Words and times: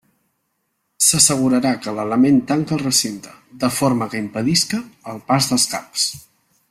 S'assegurarà 1.07 1.73
que 1.83 1.93
l'element 1.97 2.39
tanca 2.53 2.75
el 2.77 2.81
recinte, 2.85 3.35
de 3.65 3.69
forma 3.81 4.09
que 4.15 4.23
impedisca 4.23 4.81
el 5.13 5.23
pas 5.29 5.51
dels 5.53 5.69
caps. 5.77 6.09